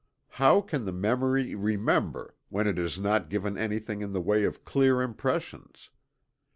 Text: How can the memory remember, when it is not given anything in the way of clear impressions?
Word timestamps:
How 0.29 0.61
can 0.61 0.85
the 0.85 0.91
memory 0.91 1.53
remember, 1.53 2.35
when 2.49 2.65
it 2.65 2.79
is 2.79 2.97
not 2.97 3.29
given 3.29 3.55
anything 3.55 4.01
in 4.01 4.13
the 4.13 4.19
way 4.19 4.45
of 4.45 4.65
clear 4.65 4.99
impressions? 5.03 5.91